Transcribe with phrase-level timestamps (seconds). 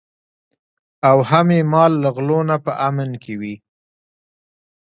[1.09, 3.55] او هم یې مال له غلو نه په امن کې وي.